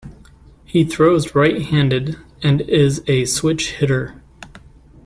[0.65, 4.19] He throws right-handed and is a switch-hitter.